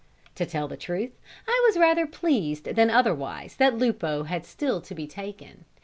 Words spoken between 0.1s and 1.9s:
To tell the truth, I was